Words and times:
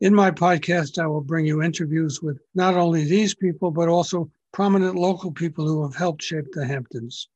In 0.00 0.12
my 0.12 0.30
podcast, 0.32 0.98
I 0.98 1.06
will 1.06 1.20
bring 1.20 1.46
you 1.46 1.62
interviews 1.62 2.20
with 2.20 2.40
not 2.54 2.74
only 2.74 3.04
these 3.04 3.32
people, 3.32 3.70
but 3.70 3.88
also 3.88 4.28
prominent 4.52 4.96
local 4.96 5.30
people 5.30 5.68
who 5.68 5.84
have 5.84 5.94
helped 5.94 6.22
shape 6.22 6.46
the 6.52 6.66
Hamptons. 6.66 7.28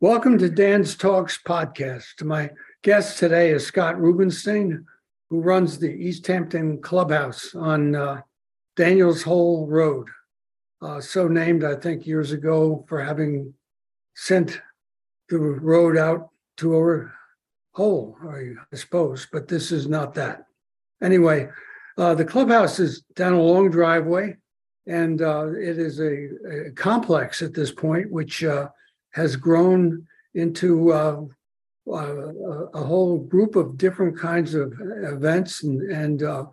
Welcome 0.00 0.38
to 0.38 0.48
Dan's 0.48 0.94
Talks 0.94 1.36
podcast. 1.42 2.22
My 2.22 2.50
guest 2.82 3.18
today 3.18 3.50
is 3.50 3.66
Scott 3.66 4.00
Rubenstein, 4.00 4.86
who 5.30 5.40
runs 5.40 5.78
the 5.78 5.90
East 5.90 6.24
Hampton 6.28 6.80
Clubhouse 6.80 7.56
on 7.56 7.96
uh, 7.96 8.20
Daniels 8.76 9.22
Hole 9.22 9.66
Road. 9.66 10.06
Uh, 10.80 11.00
so 11.00 11.26
named, 11.26 11.64
I 11.64 11.74
think, 11.74 12.06
years 12.06 12.30
ago 12.30 12.84
for 12.88 13.02
having 13.02 13.52
sent 14.14 14.60
the 15.28 15.38
road 15.38 15.96
out 15.96 16.30
to 16.58 16.76
a 16.76 17.10
hole, 17.72 18.16
I 18.22 18.76
suppose, 18.76 19.26
but 19.32 19.48
this 19.48 19.72
is 19.72 19.88
not 19.88 20.14
that. 20.14 20.46
Anyway, 21.04 21.50
uh, 21.98 22.14
the 22.14 22.24
clubhouse 22.24 22.80
is 22.80 23.02
down 23.14 23.34
a 23.34 23.42
long 23.42 23.70
driveway, 23.70 24.34
and 24.86 25.20
uh, 25.20 25.48
it 25.48 25.78
is 25.78 26.00
a, 26.00 26.68
a, 26.68 26.70
complex 26.72 27.42
at 27.42 27.52
this 27.52 27.70
point, 27.70 28.10
which 28.10 28.42
uh, 28.42 28.68
has 29.12 29.36
grown 29.36 30.06
into 30.34 30.92
uh, 30.92 31.20
uh, 31.86 32.66
a 32.72 32.82
whole 32.82 33.18
group 33.18 33.54
of 33.54 33.76
different 33.76 34.18
kinds 34.18 34.54
of 34.54 34.72
events 34.80 35.62
and, 35.62 35.82
and 35.92 36.22
uh, 36.22 36.46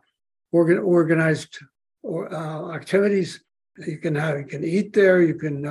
organ, 0.52 0.80
organized 0.80 1.58
or, 2.04 2.32
activities. 2.76 3.42
You 3.88 4.00
can 4.00 4.16
have, 4.16 4.38
you 4.38 4.46
can 4.46 4.66
eat 4.66 4.92
there, 4.92 5.22
you 5.22 5.36
can 5.36 5.64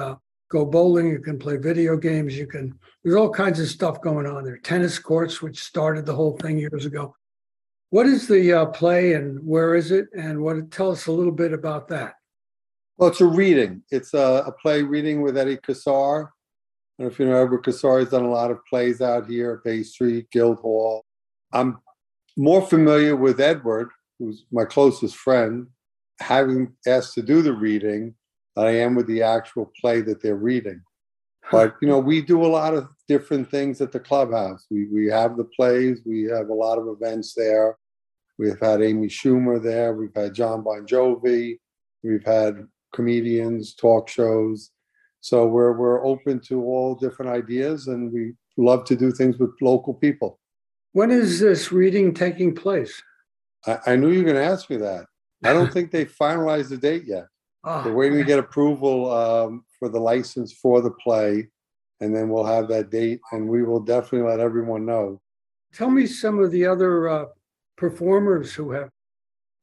go 0.48 0.65
bowling, 0.65 1.11
you 1.11 1.20
can 1.20 1.39
play 1.39 1.59
video 1.59 1.98
games, 1.98 2.37
you 2.37 2.47
can. 2.47 2.77
There's 3.05 3.17
all 3.17 3.31
kinds 3.31 3.61
of 3.61 3.69
stuff 3.69 4.00
going 4.00 4.27
on 4.27 4.42
there. 4.44 4.56
Tennis 4.56 4.98
courts, 4.98 5.42
which 5.42 5.62
started 5.62 6.06
the 6.06 6.15
whole 6.15 6.37
thing 6.39 6.59
years 6.59 6.87
ago. 6.87 7.15
What 7.91 8.06
is 8.06 8.28
the 8.28 8.52
uh, 8.52 8.66
play 8.66 9.14
and 9.14 9.44
where 9.44 9.74
is 9.74 9.91
it? 9.91 10.06
And 10.16 10.42
what 10.42 10.70
tell 10.70 10.92
us 10.92 11.06
a 11.06 11.12
little 11.12 11.33
bit 11.33 11.52
about 11.52 11.88
that. 11.88 12.14
Well, 12.97 13.08
it's 13.08 13.20
a 13.20 13.27
reading. 13.27 13.82
It's 13.91 14.14
a, 14.14 14.44
a 14.47 14.52
play 14.52 14.82
reading 14.82 15.22
with 15.22 15.36
Eddie 15.36 15.56
Kassar. 15.56 16.28
And 16.98 17.10
if 17.10 17.19
you 17.19 17.27
know 17.27 17.42
Edward 17.42 17.64
Kassar, 17.64 18.00
has 18.00 18.10
done 18.10 18.24
a 18.24 18.30
lot 18.30 18.50
of 18.50 18.64
plays 18.66 19.00
out 19.00 19.27
here 19.27 19.52
at 19.52 19.64
Bay 19.64 19.82
Street, 19.82 20.30
Guildhall. 20.30 21.05
I'm 21.52 21.78
more 22.36 22.62
familiar 22.66 23.16
with 23.16 23.41
Edward, 23.41 23.91
who's 24.19 24.44
my 24.52 24.64
closest 24.64 25.16
friend, 25.16 25.66
having 26.20 26.75
asked 26.86 27.15
to 27.15 27.22
do 27.22 27.42
the 27.42 27.54
reading 27.54 28.15
than 28.54 28.66
I 28.66 28.76
am 28.76 28.94
with 28.94 29.06
the 29.06 29.22
actual 29.22 29.72
play 29.81 30.00
that 30.03 30.22
they're 30.22 30.36
reading. 30.36 30.82
But 31.50 31.77
you 31.83 31.88
know, 31.88 31.99
we 31.99 32.22
do 32.22 32.44
a 32.44 32.47
lot 32.47 32.75
of 32.75 32.88
different 33.09 33.50
things 33.50 33.81
at 33.81 33.93
the 33.93 34.00
clubhouse. 34.00 34.66
We 34.71 34.87
we 34.93 35.06
have 35.06 35.37
the 35.37 35.44
plays, 35.44 36.00
we 36.05 36.25
have 36.25 36.49
a 36.49 36.55
lot 36.55 36.78
of 36.78 36.88
events 36.88 37.34
there. 37.34 37.77
We've 38.38 38.61
had 38.61 38.83
Amy 38.83 39.09
Schumer 39.09 39.62
there. 39.62 39.93
We've 39.93 40.15
had 40.15 40.34
John 40.34 40.62
Bon 40.62 40.87
Jovi. 40.87 41.59
We've 42.03 42.25
had 42.25 42.66
comedians, 42.94 43.75
talk 43.75 44.09
shows. 44.09 44.71
So 45.21 45.47
we're 45.47 45.72
we're 45.72 46.05
open 46.05 46.41
to 46.49 46.65
all 46.65 46.94
different 46.94 47.33
ideas, 47.33 47.89
and 47.89 48.12
we 48.12 48.33
love 48.56 48.84
to 48.87 48.97
do 48.97 49.12
things 49.12 49.39
with 49.39 49.50
local 49.60 49.94
people. 49.94 50.39
When 50.93 51.10
is 51.10 51.39
this 51.39 51.71
reading 51.71 52.15
taking 52.15 52.55
place? 52.55 53.03
I, 53.66 53.78
I 53.89 53.97
knew 53.97 54.10
you 54.10 54.21
were 54.21 54.33
going 54.33 54.37
to 54.37 54.53
ask 54.53 54.71
me 54.71 54.77
that. 54.78 55.06
I 55.44 55.53
don't 55.53 55.72
think 55.72 55.91
they 55.91 56.05
finalized 56.05 56.71
the 56.71 56.78
date 56.78 57.05
yet. 57.06 57.27
Oh, 57.62 57.83
They're 57.83 57.94
waiting 57.94 58.19
to 58.19 58.25
get 58.25 58.39
approval 58.39 59.12
um, 59.12 59.65
for 59.80 59.88
the 59.88 59.98
license 59.98 60.52
for 60.52 60.80
the 60.80 60.92
play, 60.92 61.48
and 62.00 62.14
then 62.14 62.28
we'll 62.28 62.44
have 62.44 62.68
that 62.68 62.91
date, 62.91 63.20
and 63.32 63.48
we 63.48 63.64
will 63.64 63.80
definitely 63.80 64.30
let 64.30 64.38
everyone 64.38 64.86
know. 64.86 65.20
Tell 65.74 65.91
me 65.91 66.06
some 66.06 66.38
of 66.38 66.52
the 66.52 66.66
other 66.66 67.08
uh, 67.08 67.24
performers 67.76 68.52
who 68.52 68.70
have 68.70 68.91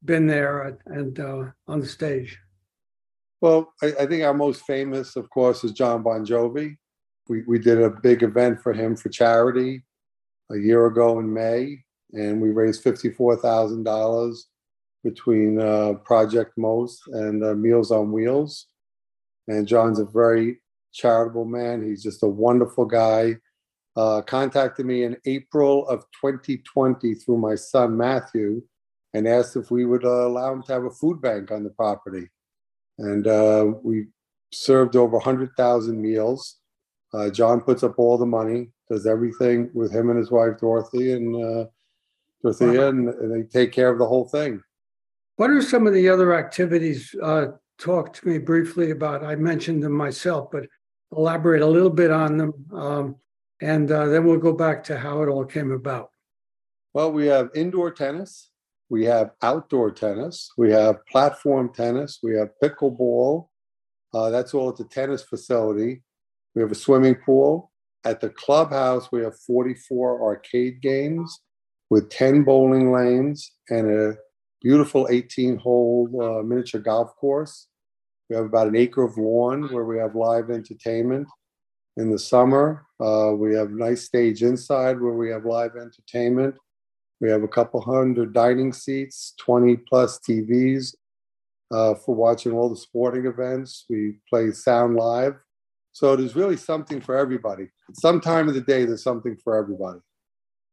been 0.04 0.26
there 0.26 0.78
and 0.86 1.18
uh, 1.18 1.44
on 1.66 1.80
the 1.80 1.86
stage? 1.86 2.38
Well, 3.40 3.72
I, 3.82 3.92
I, 4.00 4.06
think 4.06 4.24
our 4.24 4.34
most 4.34 4.62
famous, 4.62 5.16
of 5.16 5.30
course, 5.30 5.62
is 5.64 5.72
John 5.72 6.02
Bon 6.02 6.24
Jovi. 6.24 6.76
We, 7.28 7.42
we 7.42 7.58
did 7.58 7.80
a 7.80 7.90
big 7.90 8.22
event 8.22 8.60
for 8.60 8.72
him 8.72 8.96
for 8.96 9.08
charity 9.08 9.84
a 10.50 10.56
year 10.56 10.86
ago 10.86 11.18
in 11.20 11.32
May, 11.32 11.78
and 12.12 12.40
we 12.40 12.50
raised 12.50 12.82
$54,000 12.84 14.36
between 15.04 15.60
uh, 15.60 15.94
Project 16.04 16.52
Most 16.56 17.00
and 17.08 17.44
uh, 17.44 17.54
Meals 17.54 17.92
on 17.92 18.10
Wheels. 18.10 18.66
And 19.48 19.66
John's 19.66 19.98
a 19.98 20.04
very 20.04 20.60
charitable 20.92 21.44
man. 21.44 21.84
He's 21.84 22.02
just 22.02 22.22
a 22.22 22.28
wonderful 22.28 22.84
guy 22.84 23.36
uh, 23.96 24.22
contacted 24.22 24.86
me 24.86 25.02
in 25.02 25.16
April 25.26 25.86
of 25.88 26.04
2020 26.22 27.14
through 27.14 27.38
my 27.38 27.56
son 27.56 27.96
Matthew 27.96 28.62
and 29.12 29.26
asked 29.26 29.56
if 29.56 29.72
we 29.72 29.84
would 29.84 30.04
uh, 30.04 30.28
allow 30.28 30.52
him 30.52 30.62
to 30.62 30.72
have 30.72 30.84
a 30.84 30.90
food 30.90 31.20
bank 31.20 31.50
on 31.50 31.64
the 31.64 31.70
property. 31.70 32.28
And 32.98 33.26
uh, 33.26 33.72
we 33.82 34.06
served 34.52 34.94
over 34.94 35.16
100,000 35.16 36.00
meals. 36.00 36.58
Uh, 37.12 37.30
John 37.30 37.60
puts 37.60 37.82
up 37.82 37.98
all 37.98 38.18
the 38.18 38.26
money, 38.26 38.70
does 38.88 39.06
everything 39.06 39.70
with 39.74 39.92
him 39.92 40.10
and 40.10 40.18
his 40.18 40.30
wife 40.30 40.58
Dorothy 40.60 41.12
and 41.12 41.34
uh, 41.34 41.66
Dorothea, 42.42 42.88
and, 42.88 43.08
and, 43.08 43.34
they 43.34 43.48
take 43.48 43.72
care 43.72 43.90
of 43.90 43.98
the 43.98 44.06
whole 44.06 44.28
thing. 44.28 44.62
What 45.36 45.50
are 45.50 45.62
some 45.62 45.86
of 45.86 45.94
the 45.94 46.08
other 46.08 46.34
activities? 46.34 47.14
Talk 47.78 48.12
to 48.14 48.28
me 48.28 48.38
briefly 48.38 48.90
about. 48.90 49.22
I 49.24 49.36
mentioned 49.36 49.82
them 49.82 49.92
myself, 49.92 50.50
but 50.50 50.66
elaborate 51.16 51.62
a 51.62 51.66
little 51.66 51.90
bit 51.90 52.10
on 52.10 52.36
them. 52.36 52.52
Um, 52.72 53.16
and 53.60 53.90
uh, 53.90 54.06
then 54.06 54.24
we'll 54.24 54.38
go 54.38 54.52
back 54.52 54.84
to 54.84 54.98
how 54.98 55.22
it 55.22 55.28
all 55.28 55.44
came 55.44 55.70
about. 55.70 56.10
Well, 56.94 57.12
we 57.12 57.26
have 57.26 57.50
indoor 57.54 57.90
tennis, 57.90 58.50
we 58.88 59.04
have 59.04 59.32
outdoor 59.42 59.90
tennis, 59.90 60.50
we 60.56 60.72
have 60.72 61.04
platform 61.06 61.72
tennis, 61.72 62.18
we 62.22 62.34
have 62.36 62.48
pickleball. 62.62 63.48
Uh, 64.14 64.30
that's 64.30 64.54
all 64.54 64.70
at 64.70 64.76
the 64.76 64.84
tennis 64.84 65.22
facility. 65.22 66.02
We 66.54 66.62
have 66.62 66.72
a 66.72 66.76
swimming 66.76 67.14
pool. 67.14 67.70
At 68.04 68.20
the 68.20 68.30
clubhouse, 68.30 69.12
we 69.12 69.22
have 69.22 69.38
44 69.40 70.22
arcade 70.22 70.80
games 70.80 71.40
with 71.90 72.10
10 72.10 72.44
bowling 72.44 72.92
lanes 72.92 73.52
and 73.68 73.90
a 73.90 74.16
beautiful 74.60 75.06
18 75.10 75.56
hole 75.58 76.10
uh, 76.22 76.42
miniature 76.42 76.80
golf 76.80 77.14
course. 77.16 77.68
We 78.28 78.36
have 78.36 78.46
about 78.46 78.68
an 78.68 78.76
acre 78.76 79.02
of 79.02 79.16
lawn 79.16 79.72
where 79.72 79.84
we 79.84 79.98
have 79.98 80.14
live 80.14 80.50
entertainment 80.50 81.28
in 81.96 82.10
the 82.10 82.18
summer. 82.18 82.86
Uh, 83.00 83.32
we 83.34 83.54
have 83.54 83.68
a 83.68 83.74
nice 83.74 84.04
stage 84.04 84.42
inside 84.42 85.00
where 85.00 85.14
we 85.14 85.30
have 85.30 85.44
live 85.44 85.76
entertainment. 85.76 86.56
We 87.20 87.30
have 87.30 87.42
a 87.42 87.48
couple 87.48 87.80
hundred 87.80 88.32
dining 88.32 88.72
seats, 88.72 89.34
20 89.40 89.76
plus 89.88 90.20
TVs 90.20 90.94
uh, 91.72 91.94
for 91.94 92.14
watching 92.14 92.52
all 92.52 92.68
the 92.68 92.76
sporting 92.76 93.26
events. 93.26 93.84
We 93.88 94.18
play 94.28 94.52
sound 94.52 94.96
live. 94.96 95.34
So 95.92 96.14
there's 96.14 96.36
really 96.36 96.56
something 96.56 97.00
for 97.00 97.16
everybody. 97.16 97.68
Some 97.94 98.20
time 98.20 98.48
of 98.48 98.54
the 98.54 98.60
day, 98.60 98.84
there's 98.84 99.02
something 99.02 99.36
for 99.36 99.56
everybody. 99.56 99.98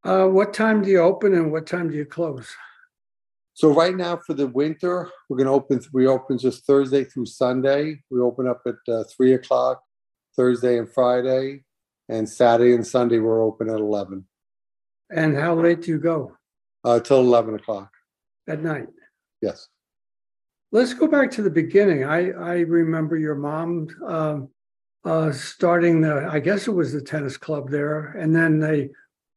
Uh, 0.03 0.27
what 0.27 0.53
time 0.53 0.83
do 0.83 0.91
you 0.91 0.99
open 0.99 1.33
and 1.33 1.51
what 1.51 1.65
time 1.65 1.89
do 1.89 1.95
you 1.95 2.05
close? 2.05 2.55
So 3.55 3.73
right 3.73 3.95
now 3.95 4.17
for 4.17 4.33
the 4.33 4.47
winter, 4.47 5.09
we're 5.29 5.37
going 5.37 5.47
to 5.47 5.53
open. 5.53 5.79
We 5.93 6.07
open 6.07 6.37
just 6.37 6.65
Thursday 6.65 7.05
through 7.05 7.27
Sunday. 7.27 8.01
We 8.11 8.19
open 8.19 8.49
up 8.49 8.61
at 8.67 8.93
uh, 8.93 9.05
three 9.05 9.33
o'clock 9.33 9.81
Thursday 10.35 10.77
and 10.77 10.91
Friday, 10.91 11.63
and 12.09 12.27
Saturday 12.27 12.75
and 12.75 12.85
Sunday 12.85 13.19
we're 13.19 13.41
open 13.41 13.69
at 13.69 13.79
11. 13.79 14.25
And 15.09 15.37
how 15.37 15.55
late 15.55 15.83
do 15.83 15.91
you 15.91 15.99
go? 15.99 16.35
Uh, 16.83 16.99
till 16.99 17.21
11 17.21 17.55
o'clock. 17.55 17.89
At 18.45 18.61
night? 18.61 18.87
Yes. 19.41 19.69
Let's 20.73 20.93
go 20.93 21.07
back 21.07 21.31
to 21.31 21.41
the 21.41 21.49
beginning. 21.49 22.03
I, 22.03 22.31
I 22.31 22.59
remember 22.59 23.15
your 23.15 23.35
mom 23.35 23.87
um, 24.05 24.49
uh, 25.05 25.31
starting 25.31 26.01
the, 26.01 26.27
I 26.29 26.39
guess 26.39 26.67
it 26.67 26.71
was 26.71 26.91
the 26.91 27.01
tennis 27.01 27.37
club 27.37 27.69
there, 27.69 28.17
and 28.19 28.35
then 28.35 28.59
they 28.59 28.89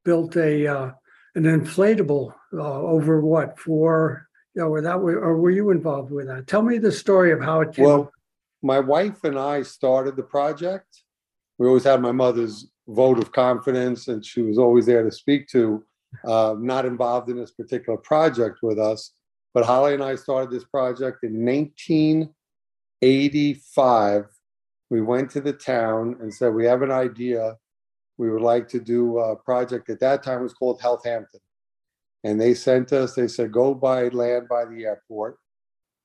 built 0.04 0.36
a 0.36 0.66
uh, 0.66 0.90
an 1.36 1.44
inflatable 1.44 2.32
uh, 2.52 2.80
over 2.80 3.20
what 3.20 3.58
for 3.58 4.28
you 4.54 4.62
know, 4.62 4.68
or 4.68 4.80
that 4.80 4.96
or 4.96 5.36
were 5.36 5.50
you 5.50 5.70
involved 5.70 6.10
with 6.10 6.28
that? 6.28 6.46
Tell 6.46 6.62
me 6.62 6.78
the 6.78 6.92
story 6.92 7.32
of 7.32 7.40
how 7.40 7.60
it 7.60 7.74
came. 7.74 7.84
Well, 7.84 8.10
my 8.62 8.80
wife 8.80 9.22
and 9.24 9.38
I 9.38 9.62
started 9.62 10.16
the 10.16 10.22
project. 10.22 11.02
We 11.58 11.66
always 11.66 11.84
had 11.84 12.00
my 12.00 12.12
mother's 12.12 12.68
vote 12.88 13.18
of 13.18 13.32
confidence, 13.32 14.08
and 14.08 14.24
she 14.24 14.40
was 14.42 14.58
always 14.58 14.86
there 14.86 15.04
to 15.04 15.12
speak 15.12 15.48
to. 15.48 15.84
Uh, 16.24 16.54
not 16.58 16.86
involved 16.86 17.28
in 17.28 17.36
this 17.36 17.50
particular 17.50 17.98
project 17.98 18.60
with 18.62 18.78
us, 18.78 19.12
But 19.52 19.66
Holly 19.66 19.92
and 19.92 20.02
I 20.02 20.14
started 20.14 20.50
this 20.50 20.64
project 20.64 21.22
in 21.22 21.44
1985. 21.44 24.24
We 24.88 25.02
went 25.02 25.30
to 25.32 25.42
the 25.42 25.52
town 25.52 26.16
and 26.20 26.32
said, 26.32 26.54
We 26.54 26.64
have 26.64 26.80
an 26.80 26.90
idea. 26.90 27.58
We 28.16 28.30
would 28.30 28.40
like 28.40 28.68
to 28.68 28.80
do 28.80 29.18
a 29.18 29.36
project 29.36 29.90
at 29.90 30.00
that 30.00 30.22
time 30.22 30.40
it 30.40 30.44
was 30.44 30.54
called 30.54 30.80
Health 30.80 31.04
Hampton. 31.04 31.40
And 32.24 32.40
they 32.40 32.54
sent 32.54 32.92
us, 32.92 33.14
they 33.14 33.28
said, 33.28 33.52
Go 33.52 33.74
buy 33.74 34.08
land 34.08 34.48
by 34.48 34.64
the 34.64 34.84
airport. 34.84 35.38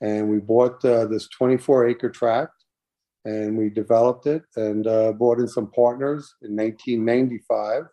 And 0.01 0.29
we 0.29 0.39
bought 0.39 0.83
uh, 0.85 1.05
this 1.05 1.27
24 1.29 1.87
acre 1.87 2.09
tract 2.09 2.63
and 3.25 3.57
we 3.57 3.69
developed 3.69 4.27
it 4.27 4.43
and 4.55 4.85
uh, 4.87 5.13
brought 5.13 5.39
in 5.39 5.47
some 5.47 5.71
partners 5.71 6.35
in 6.41 6.55
1995 6.55 7.83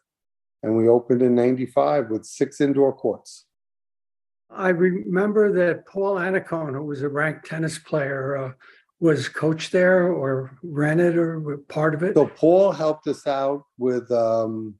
and 0.63 0.77
we 0.77 0.89
opened 0.89 1.23
in 1.23 1.35
95 1.35 2.11
with 2.11 2.25
six 2.25 2.61
indoor 2.61 2.93
courts 2.93 3.47
I 4.53 4.71
remember 4.71 5.53
that 5.53 5.87
Paul 5.87 6.17
Annacone, 6.17 6.73
who 6.73 6.83
was 6.83 7.03
a 7.03 7.09
ranked 7.09 7.47
tennis 7.47 7.79
player, 7.79 8.37
uh, 8.37 8.53
was 8.99 9.29
coach 9.29 9.71
there 9.71 10.13
or 10.13 10.51
ran 10.65 10.99
it 10.99 11.17
or 11.17 11.59
part 11.69 11.95
of 11.95 12.03
it. 12.03 12.15
so 12.15 12.27
paul 12.27 12.73
helped 12.73 13.07
us 13.07 13.27
out 13.27 13.65
with 13.79 14.11
um, 14.11 14.75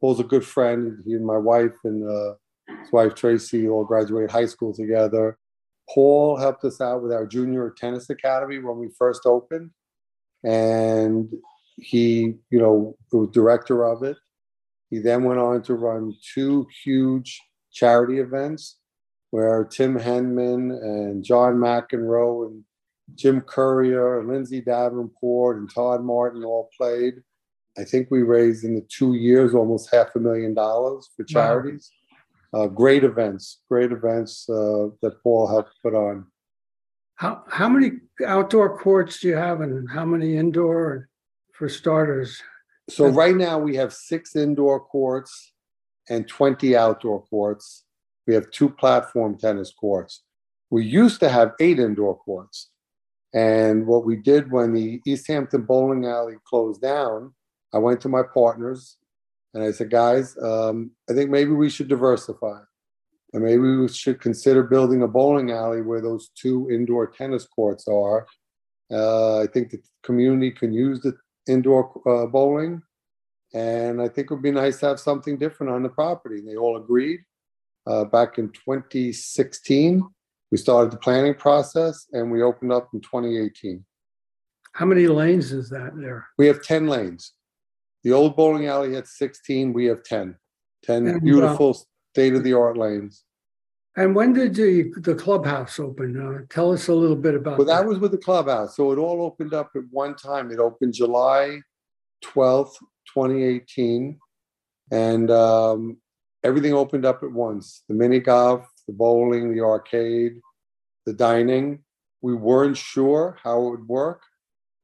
paul's 0.00 0.20
a 0.20 0.24
good 0.24 0.44
friend 0.44 1.02
he 1.06 1.14
and 1.14 1.24
my 1.24 1.38
wife 1.38 1.72
and 1.84 2.08
uh, 2.08 2.34
his 2.68 2.92
wife 2.92 3.14
tracy 3.14 3.68
all 3.68 3.84
graduated 3.84 4.30
high 4.30 4.46
school 4.46 4.72
together 4.74 5.38
paul 5.92 6.36
helped 6.36 6.64
us 6.64 6.80
out 6.80 7.02
with 7.02 7.12
our 7.12 7.26
junior 7.26 7.74
tennis 7.76 8.10
academy 8.10 8.58
when 8.58 8.78
we 8.78 8.88
first 8.98 9.26
opened 9.26 9.70
and 10.44 11.32
he 11.76 12.34
you 12.50 12.58
know 12.58 12.96
was 13.12 13.28
director 13.30 13.84
of 13.84 14.02
it 14.02 14.16
he 14.90 14.98
then 14.98 15.24
went 15.24 15.40
on 15.40 15.62
to 15.62 15.74
run 15.74 16.14
two 16.34 16.66
huge 16.84 17.40
charity 17.72 18.18
events 18.18 18.78
where 19.34 19.64
Tim 19.64 19.98
Henman 19.98 20.70
and 20.80 21.24
John 21.24 21.54
McEnroe 21.54 22.46
and 22.46 22.62
Jim 23.16 23.40
Courier 23.40 24.20
and 24.20 24.28
Lindsay 24.28 24.60
Davenport 24.60 25.56
and 25.56 25.68
Todd 25.68 26.04
Martin 26.04 26.44
all 26.44 26.70
played. 26.78 27.14
I 27.76 27.82
think 27.82 28.06
we 28.12 28.22
raised 28.22 28.62
in 28.62 28.76
the 28.76 28.86
two 28.88 29.14
years 29.14 29.52
almost 29.52 29.92
half 29.92 30.14
a 30.14 30.20
million 30.20 30.54
dollars 30.54 31.10
for 31.16 31.24
charities. 31.24 31.90
Uh, 32.54 32.68
great 32.68 33.02
events, 33.02 33.58
great 33.68 33.90
events 33.90 34.48
uh, 34.48 34.86
that 35.02 35.20
Paul 35.24 35.48
helped 35.48 35.72
put 35.82 35.92
on. 35.92 36.26
How 37.16 37.42
how 37.48 37.68
many 37.68 37.92
outdoor 38.24 38.78
courts 38.78 39.20
do 39.20 39.28
you 39.28 39.36
have 39.36 39.60
and 39.60 39.90
how 39.90 40.04
many 40.04 40.36
indoor 40.36 41.08
for 41.52 41.68
starters? 41.68 42.40
So 42.88 43.08
right 43.08 43.34
now 43.34 43.58
we 43.58 43.74
have 43.76 43.92
six 43.92 44.36
indoor 44.36 44.78
courts 44.78 45.52
and 46.08 46.28
20 46.28 46.76
outdoor 46.76 47.24
courts. 47.24 47.84
We 48.26 48.34
have 48.34 48.50
two 48.50 48.68
platform 48.68 49.36
tennis 49.38 49.72
courts. 49.72 50.22
We 50.70 50.84
used 50.84 51.20
to 51.20 51.28
have 51.28 51.52
eight 51.60 51.78
indoor 51.78 52.16
courts. 52.16 52.70
And 53.32 53.86
what 53.86 54.04
we 54.04 54.16
did 54.16 54.52
when 54.52 54.74
the 54.74 55.00
East 55.04 55.26
Hampton 55.26 55.62
bowling 55.62 56.04
alley 56.04 56.36
closed 56.46 56.82
down, 56.82 57.34
I 57.72 57.78
went 57.78 58.00
to 58.02 58.08
my 58.08 58.22
partners 58.22 58.96
and 59.54 59.62
I 59.62 59.70
said, 59.70 59.90
guys, 59.90 60.36
um, 60.42 60.90
I 61.08 61.14
think 61.14 61.30
maybe 61.30 61.52
we 61.52 61.70
should 61.70 61.88
diversify. 61.88 62.58
And 63.32 63.42
maybe 63.42 63.58
we 63.58 63.88
should 63.88 64.20
consider 64.20 64.64
building 64.64 65.02
a 65.02 65.08
bowling 65.08 65.52
alley 65.52 65.80
where 65.80 66.00
those 66.00 66.30
two 66.36 66.68
indoor 66.70 67.06
tennis 67.06 67.46
courts 67.46 67.86
are. 67.88 68.26
Uh, 68.92 69.40
I 69.40 69.46
think 69.46 69.70
the 69.70 69.80
community 70.02 70.50
can 70.50 70.72
use 70.72 71.00
the 71.00 71.16
indoor 71.48 72.00
uh, 72.06 72.26
bowling. 72.26 72.82
And 73.54 74.02
I 74.02 74.08
think 74.08 74.30
it 74.30 74.34
would 74.34 74.42
be 74.42 74.50
nice 74.50 74.80
to 74.80 74.86
have 74.86 75.00
something 75.00 75.38
different 75.38 75.72
on 75.72 75.84
the 75.84 75.88
property. 75.88 76.38
And 76.38 76.48
they 76.48 76.56
all 76.56 76.76
agreed 76.76 77.20
uh, 77.86 78.04
back 78.04 78.38
in 78.38 78.50
2016. 78.50 80.02
We 80.50 80.58
started 80.58 80.92
the 80.92 80.98
planning 80.98 81.34
process 81.34 82.06
and 82.12 82.30
we 82.30 82.42
opened 82.42 82.72
up 82.72 82.88
in 82.92 83.00
2018. 83.00 83.84
How 84.72 84.86
many 84.86 85.06
lanes 85.06 85.52
is 85.52 85.70
that 85.70 85.92
there? 85.96 86.26
We 86.38 86.48
have 86.48 86.62
10 86.62 86.88
lanes. 86.88 87.32
The 88.04 88.12
old 88.12 88.36
bowling 88.36 88.66
alley 88.66 88.94
had 88.94 89.06
16, 89.06 89.72
we 89.72 89.86
have 89.86 90.02
10. 90.02 90.36
10 90.84 91.06
And, 91.06 91.16
uh, 91.16 91.20
beautiful 91.20 91.86
state 92.12 92.34
of 92.34 92.44
the 92.44 92.52
art 92.52 92.76
lanes. 92.76 93.24
And 93.96 94.14
when 94.14 94.32
did 94.32 94.54
the 94.56 94.92
the 94.96 95.14
clubhouse 95.14 95.78
open? 95.78 96.20
Uh, 96.20 96.46
tell 96.50 96.72
us 96.72 96.88
a 96.88 96.94
little 96.94 97.16
bit 97.16 97.36
about 97.36 97.58
But 97.58 97.68
that 97.68 97.82
that. 97.82 97.88
was 97.88 97.98
with 98.00 98.10
the 98.10 98.18
clubhouse. 98.18 98.76
So 98.76 98.90
it 98.92 98.98
all 98.98 99.22
opened 99.22 99.54
up 99.54 99.70
at 99.76 99.82
one 99.90 100.16
time. 100.16 100.50
It 100.50 100.58
opened 100.58 100.94
July 100.94 101.60
12th, 102.24 102.74
2018. 103.14 104.18
And 104.90 105.30
um, 105.30 105.96
everything 106.42 106.74
opened 106.74 107.04
up 107.06 107.22
at 107.22 107.30
once 107.30 107.84
the 107.88 107.94
mini 107.94 108.18
golf, 108.18 108.66
the 108.88 108.92
bowling, 108.92 109.54
the 109.54 109.60
arcade, 109.62 110.40
the 111.06 111.12
dining. 111.12 111.84
We 112.20 112.34
weren't 112.34 112.76
sure 112.76 113.38
how 113.42 113.64
it 113.66 113.70
would 113.70 113.88
work, 113.88 114.22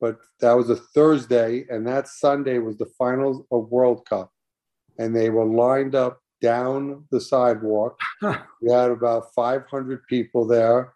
but 0.00 0.18
that 0.40 0.52
was 0.52 0.70
a 0.70 0.76
Thursday. 0.76 1.66
And 1.68 1.86
that 1.86 2.08
Sunday 2.08 2.58
was 2.58 2.76
the 2.78 2.90
finals 2.98 3.44
of 3.50 3.70
World 3.70 4.06
Cup. 4.08 4.32
And 4.98 5.14
they 5.14 5.30
were 5.30 5.44
lined 5.44 5.94
up 5.94 6.20
down 6.40 7.04
the 7.10 7.20
sidewalk. 7.20 7.98
We 8.62 8.70
had 8.70 8.90
about 8.90 9.32
500 9.34 10.06
people 10.06 10.46
there 10.46 10.92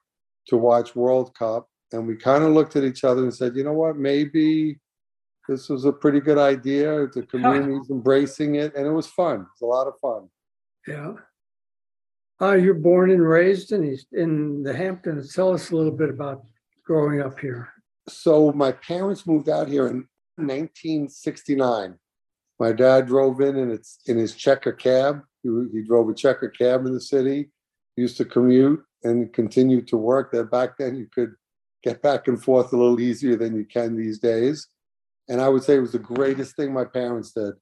to 0.48 0.56
watch 0.56 0.94
World 0.94 1.34
Cup. 1.34 1.68
And 1.92 2.06
we 2.06 2.16
kind 2.16 2.44
of 2.44 2.52
looked 2.52 2.76
at 2.76 2.84
each 2.84 3.04
other 3.04 3.22
and 3.22 3.32
said, 3.32 3.56
you 3.56 3.64
know 3.64 3.72
what, 3.72 3.96
maybe 3.96 4.78
this 5.48 5.68
was 5.68 5.84
a 5.84 5.92
pretty 5.92 6.20
good 6.20 6.38
idea. 6.38 7.06
The 7.06 7.22
community's 7.30 7.90
embracing 7.90 8.56
it. 8.56 8.74
And 8.74 8.86
it 8.86 8.90
was 8.90 9.06
fun. 9.06 9.40
It 9.40 9.46
was 9.58 9.62
a 9.62 9.66
lot 9.66 9.86
of 9.86 9.94
fun. 10.00 10.28
Yeah. 10.86 11.14
Uh, 12.42 12.54
you're 12.54 12.74
born 12.74 13.10
and 13.10 13.26
raised 13.26 13.72
in 13.72 13.84
East, 13.84 14.08
in 14.12 14.62
the 14.62 14.76
Hamptons. 14.76 15.32
Tell 15.32 15.54
us 15.54 15.70
a 15.70 15.76
little 15.76 15.92
bit 15.92 16.10
about 16.10 16.42
growing 16.84 17.22
up 17.22 17.38
here. 17.38 17.68
So 18.08 18.52
my 18.52 18.72
parents 18.72 19.26
moved 19.26 19.48
out 19.48 19.68
here 19.68 19.86
in 19.86 20.06
1969. 20.36 21.98
My 22.60 22.72
dad 22.72 23.06
drove 23.06 23.40
in 23.40 23.56
and 23.56 23.72
it's 23.72 23.98
in 24.06 24.18
his 24.18 24.34
checker 24.34 24.72
cab. 24.72 25.22
He, 25.42 25.50
he 25.72 25.82
drove 25.82 26.08
a 26.08 26.14
checker 26.14 26.48
cab 26.48 26.86
in 26.86 26.94
the 26.94 27.00
city. 27.00 27.50
He 27.96 28.02
used 28.02 28.16
to 28.18 28.24
commute 28.24 28.82
and 29.02 29.32
continued 29.32 29.88
to 29.88 29.96
work. 29.96 30.32
That 30.32 30.50
back 30.50 30.76
then 30.78 30.96
you 30.96 31.06
could 31.12 31.34
get 31.82 32.02
back 32.02 32.28
and 32.28 32.42
forth 32.42 32.72
a 32.72 32.76
little 32.76 33.00
easier 33.00 33.36
than 33.36 33.56
you 33.56 33.64
can 33.64 33.96
these 33.96 34.18
days. 34.18 34.68
And 35.28 35.40
I 35.40 35.48
would 35.48 35.62
say 35.62 35.76
it 35.76 35.80
was 35.80 35.92
the 35.92 35.98
greatest 35.98 36.56
thing 36.56 36.72
my 36.72 36.84
parents 36.84 37.32
did. 37.32 37.54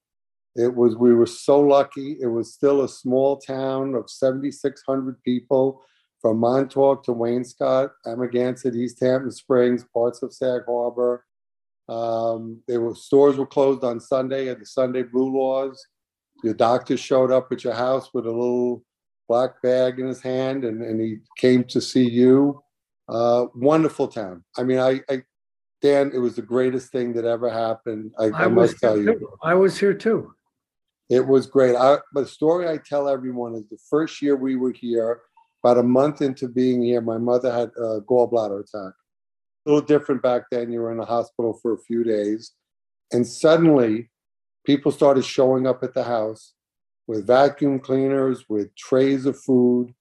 It 0.54 0.74
was 0.74 0.96
we 0.96 1.14
were 1.14 1.26
so 1.26 1.60
lucky. 1.60 2.18
It 2.20 2.26
was 2.26 2.52
still 2.52 2.82
a 2.82 2.88
small 2.88 3.38
town 3.38 3.94
of 3.94 4.10
7,600 4.10 5.22
people 5.22 5.82
from 6.22 6.38
Montauk 6.38 7.02
to 7.04 7.12
Wainscott, 7.12 7.90
Amagansett, 8.06 8.76
East 8.76 9.00
Hampton 9.00 9.32
Springs, 9.32 9.84
parts 9.92 10.22
of 10.22 10.32
Sag 10.32 10.62
Harbor. 10.66 11.26
Um, 11.88 12.62
they 12.68 12.78
were 12.78 12.94
stores 12.94 13.36
were 13.36 13.46
closed 13.46 13.82
on 13.82 13.98
Sunday 13.98 14.48
at 14.48 14.60
the 14.60 14.66
Sunday 14.66 15.02
Blue 15.02 15.36
Laws. 15.36 15.84
Your 16.44 16.54
doctor 16.54 16.96
showed 16.96 17.32
up 17.32 17.50
at 17.50 17.64
your 17.64 17.74
house 17.74 18.10
with 18.14 18.24
a 18.26 18.30
little 18.30 18.84
black 19.28 19.60
bag 19.62 19.98
in 19.98 20.06
his 20.06 20.22
hand, 20.22 20.64
and, 20.64 20.82
and 20.82 21.00
he 21.00 21.18
came 21.36 21.64
to 21.64 21.80
see 21.80 22.08
you. 22.08 22.62
Uh, 23.08 23.46
wonderful 23.54 24.06
town. 24.06 24.44
I 24.56 24.62
mean, 24.62 24.78
I, 24.78 25.00
I, 25.10 25.22
Dan, 25.82 26.12
it 26.14 26.18
was 26.18 26.36
the 26.36 26.42
greatest 26.42 26.92
thing 26.92 27.12
that 27.14 27.24
ever 27.24 27.50
happened. 27.50 28.12
I, 28.18 28.26
I, 28.26 28.46
was 28.46 28.70
must 28.70 28.80
tell 28.80 28.96
you. 28.96 29.18
too. 29.18 29.28
I 29.42 29.54
was 29.54 29.78
here 29.78 29.94
too. 29.94 30.32
It 31.10 31.26
was 31.26 31.46
great. 31.46 31.74
I, 31.74 31.98
but 32.14 32.22
the 32.22 32.26
story 32.26 32.68
I 32.68 32.78
tell 32.78 33.08
everyone 33.08 33.54
is 33.54 33.68
the 33.68 33.78
first 33.90 34.22
year 34.22 34.36
we 34.36 34.56
were 34.56 34.72
here, 34.72 35.20
about 35.62 35.78
a 35.78 35.82
month 35.82 36.22
into 36.22 36.48
being 36.48 36.82
here, 36.82 37.00
my 37.00 37.18
mother 37.18 37.52
had 37.52 37.70
a 37.76 38.00
gallbladder 38.00 38.60
attack. 38.60 38.94
A 39.64 39.70
little 39.70 39.86
different 39.86 40.22
back 40.22 40.44
then. 40.50 40.72
You 40.72 40.80
were 40.80 40.90
in 40.90 40.98
the 40.98 41.04
hospital 41.04 41.58
for 41.62 41.72
a 41.72 41.78
few 41.78 42.02
days. 42.02 42.52
And 43.12 43.26
suddenly, 43.26 44.10
people 44.66 44.90
started 44.90 45.24
showing 45.24 45.66
up 45.66 45.82
at 45.82 45.94
the 45.94 46.04
house 46.04 46.54
with 47.06 47.26
vacuum 47.26 47.78
cleaners, 47.78 48.48
with 48.48 48.74
trays 48.74 49.26
of 49.26 49.38
food, 49.38 49.94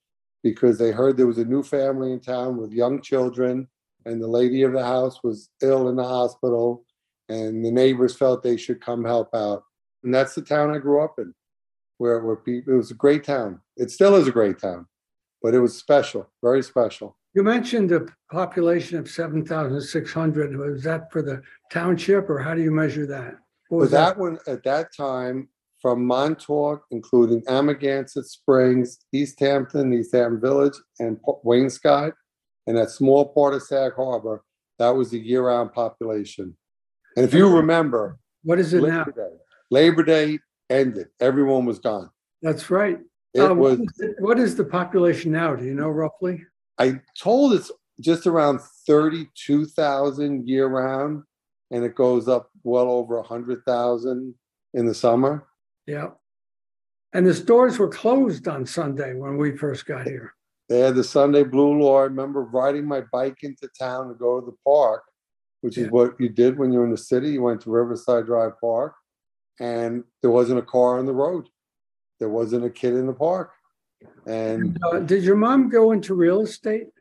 because 0.44 0.78
they 0.78 0.92
heard 0.92 1.18
there 1.18 1.28
was 1.28 1.38
a 1.38 1.46
new 1.46 1.62
family 1.62 2.12
in 2.12 2.20
town 2.20 2.58
with 2.58 2.72
young 2.72 3.02
children. 3.02 3.68
And 4.06 4.22
the 4.22 4.28
lady 4.28 4.64
of 4.64 4.74
the 4.74 4.84
house 4.84 5.24
was 5.24 5.50
ill 5.62 5.90
in 5.90 5.96
the 5.96 6.04
hospital. 6.04 6.86
And 7.30 7.64
the 7.64 7.72
neighbors 7.72 8.16
felt 8.16 8.42
they 8.42 8.58
should 8.58 8.82
come 8.82 9.06
help 9.06 9.30
out 9.36 9.64
and 10.04 10.14
that's 10.14 10.36
the 10.36 10.42
town 10.42 10.74
I 10.74 10.80
grew 10.80 11.04
up 11.04 11.20
in, 11.20 11.34
where 11.98 12.20
where 12.24 12.36
people. 12.36 12.74
It 12.74 12.78
was 12.78 12.92
a 12.92 12.96
great 12.96 13.24
town. 13.24 13.62
It 13.78 13.92
still 13.92 14.16
is 14.16 14.28
a 14.28 14.32
great 14.32 14.60
town, 14.60 14.88
but 15.42 15.54
it 15.54 15.60
was 15.60 15.78
special, 15.78 16.30
very 16.42 16.64
special. 16.64 17.18
You 17.34 17.44
mentioned 17.44 17.92
a 17.92 18.06
population 18.32 18.98
of 18.98 19.10
7,600. 19.10 20.58
Was 20.58 20.84
that 20.84 21.12
for 21.12 21.22
the 21.22 21.42
township 21.72 22.30
or 22.30 22.40
how 22.40 22.54
do 22.54 22.62
you 22.62 22.72
measure 22.72 23.06
that? 23.08 23.36
But 23.70 23.76
was 23.78 23.92
that 23.92 24.18
one 24.18 24.38
at 24.48 24.64
that 24.64 24.94
time, 24.96 25.48
from 25.82 26.06
Montauk, 26.06 26.84
including 26.92 27.42
Amagansett 27.48 28.26
Springs, 28.26 29.00
East 29.14 29.40
Hampton, 29.40 29.92
East 29.94 30.14
Hampton 30.14 30.40
Village, 30.40 30.76
and 31.00 31.18
Wainscott, 31.44 32.14
and 32.68 32.78
that 32.78 32.92
small 32.92 33.34
part 33.34 33.56
of 33.56 33.64
Sag 33.64 33.94
Harbor, 33.96 34.44
that 34.78 34.90
was 34.90 35.10
the 35.10 35.18
year-round 35.20 35.74
population. 35.74 36.56
And 37.16 37.26
if 37.26 37.34
you 37.34 37.50
remember, 37.50 38.20
What 38.44 38.60
is 38.60 38.74
it 38.74 38.84
now? 38.84 39.06
Day, 39.06 39.30
Labor 39.72 40.04
Day 40.04 40.40
ended. 40.70 41.08
Everyone 41.20 41.66
was 41.66 41.80
gone. 41.80 42.10
That's 42.44 42.70
right. 42.70 43.00
It 43.34 43.42
uh, 43.42 43.54
what 43.54 43.80
was. 43.80 44.14
What 44.20 44.40
is 44.40 44.56
the 44.56 44.66
population 44.66 45.32
now? 45.32 45.56
Do 45.56 45.66
you 45.66 45.74
know 45.74 45.90
roughly? 45.90 46.44
I 46.78 47.00
told 47.18 47.54
it's 47.54 47.72
just 48.00 48.28
around 48.28 48.60
32,000 48.88 50.48
year 50.48 50.68
round, 50.68 51.24
and 51.70 51.84
it 51.84 51.96
goes 51.96 52.28
up 52.28 52.50
well 52.64 52.90
over 52.90 53.18
100,000 53.18 54.34
in 54.74 54.86
the 54.86 54.94
summer. 54.94 55.48
Yeah. 55.86 56.10
And 57.14 57.26
the 57.26 57.34
stores 57.34 57.78
were 57.78 57.90
closed 57.90 58.48
on 58.48 58.66
Sunday 58.66 59.14
when 59.14 59.38
we 59.38 59.58
first 59.58 59.86
got 59.86 60.08
here. 60.08 60.34
They 60.70 60.80
had 60.80 60.96
the 60.96 61.04
Sunday 61.04 61.44
Blue 61.44 61.78
Law. 61.82 62.00
I 62.00 62.04
remember 62.04 62.44
riding 62.44 62.86
my 62.86 63.02
bike 63.12 63.40
into 63.44 63.68
town 63.78 64.08
to 64.08 64.14
go 64.14 64.40
to 64.40 64.46
the 64.46 64.56
park, 64.66 65.04
which 65.60 65.78
is 65.78 65.92
what 65.92 66.14
you 66.20 66.30
did 66.30 66.58
when 66.58 66.72
you 66.72 66.80
were 66.80 66.86
in 66.86 66.92
the 66.92 66.98
city. 66.98 67.32
You 67.32 67.42
went 67.42 67.62
to 67.62 67.70
Riverside 67.70 68.26
Drive 68.26 68.54
Park, 68.62 68.94
and 69.60 70.06
there 70.22 70.32
wasn't 70.32 70.60
a 70.60 70.64
car 70.64 70.98
on 70.98 71.06
the 71.06 71.14
road. 71.14 71.50
There 72.22 72.30
wasn't 72.30 72.64
a 72.66 72.70
kid 72.70 72.94
in 72.94 73.08
the 73.08 73.14
park. 73.14 73.52
And 74.28 74.78
Uh, 74.84 75.00
did 75.00 75.24
your 75.24 75.36
mom 75.36 75.70
go 75.70 75.92
into 75.92 76.14
real 76.14 76.42
estate? 76.42 76.92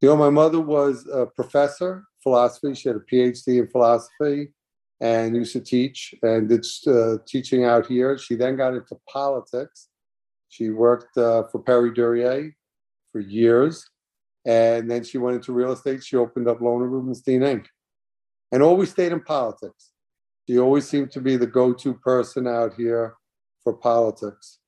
You 0.00 0.08
know, 0.08 0.16
my 0.16 0.30
mother 0.30 0.60
was 0.60 1.06
a 1.12 1.26
professor 1.26 2.04
philosophy. 2.22 2.72
She 2.74 2.88
had 2.88 2.96
a 2.96 3.00
PhD 3.00 3.58
in 3.60 3.68
philosophy 3.68 4.54
and 5.02 5.36
used 5.36 5.52
to 5.52 5.60
teach 5.60 6.14
and 6.22 6.48
did 6.48 6.64
uh, 6.86 7.18
teaching 7.26 7.64
out 7.64 7.84
here. 7.86 8.16
She 8.16 8.34
then 8.34 8.56
got 8.56 8.72
into 8.72 8.96
politics. 9.06 9.88
She 10.48 10.70
worked 10.70 11.18
uh, 11.18 11.42
for 11.48 11.58
Perry 11.60 11.92
Duryea 11.92 12.52
for 13.12 13.20
years, 13.20 13.84
and 14.46 14.90
then 14.90 15.04
she 15.04 15.18
went 15.18 15.36
into 15.36 15.52
real 15.52 15.72
estate. 15.72 16.02
She 16.02 16.16
opened 16.16 16.48
up 16.48 16.62
Lona 16.62 16.86
Rubenstein 16.86 17.42
Inc. 17.42 17.66
and 18.52 18.62
always 18.62 18.90
stayed 18.90 19.12
in 19.12 19.20
politics. 19.20 19.92
She 20.48 20.58
always 20.58 20.88
seemed 20.88 21.10
to 21.10 21.20
be 21.20 21.36
the 21.36 21.46
go-to 21.58 21.92
person 21.92 22.46
out 22.46 22.72
here 22.72 23.16
for 23.66 23.72
politics. 23.72 24.60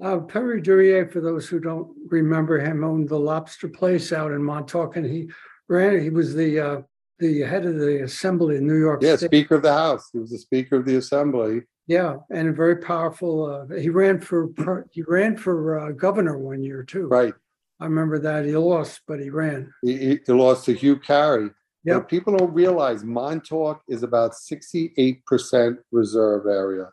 Uh, 0.00 0.18
Perry 0.20 0.60
Duryea, 0.60 1.06
for 1.10 1.20
those 1.20 1.48
who 1.48 1.58
don't 1.58 1.88
remember 2.06 2.60
him, 2.60 2.84
owned 2.84 3.08
the 3.08 3.18
lobster 3.18 3.66
place 3.68 4.12
out 4.12 4.30
in 4.30 4.40
Montauk, 4.42 4.94
and 4.96 5.04
he 5.04 5.28
ran. 5.68 6.00
He 6.00 6.10
was 6.10 6.32
the 6.36 6.60
uh, 6.60 6.80
the 7.18 7.40
head 7.40 7.66
of 7.66 7.74
the 7.80 8.04
assembly 8.04 8.56
in 8.56 8.66
New 8.68 8.78
York 8.78 9.02
Yeah, 9.02 9.16
State. 9.16 9.26
Speaker 9.26 9.56
of 9.56 9.62
the 9.62 9.72
House. 9.74 10.08
He 10.12 10.20
was 10.20 10.30
the 10.30 10.38
Speaker 10.38 10.76
of 10.76 10.86
the 10.86 10.94
Assembly. 10.96 11.62
Yeah, 11.88 12.18
and 12.30 12.48
a 12.48 12.52
very 12.52 12.76
powerful. 12.76 13.34
Uh, 13.68 13.74
he 13.74 13.88
ran 13.90 14.20
for 14.20 14.48
he 14.92 15.02
ran 15.02 15.36
for 15.36 15.80
uh, 15.80 15.90
governor 15.90 16.38
one 16.38 16.62
year 16.62 16.84
too. 16.84 17.08
Right. 17.08 17.34
I 17.80 17.84
remember 17.86 18.20
that 18.20 18.44
he 18.44 18.56
lost, 18.56 19.00
but 19.08 19.18
he 19.18 19.28
ran. 19.30 19.72
He, 19.82 20.20
he- 20.24 20.32
lost 20.32 20.66
to 20.66 20.72
Hugh 20.72 21.00
Carey. 21.00 21.50
Yeah. 21.82 21.98
People 22.00 22.36
don't 22.36 22.52
realize 22.54 23.02
Montauk 23.04 23.80
is 23.88 24.02
about 24.02 24.32
68% 24.32 25.78
reserve 25.90 26.46
area. 26.46 26.90